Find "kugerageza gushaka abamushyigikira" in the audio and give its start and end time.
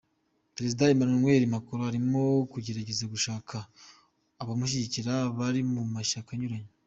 2.51-5.13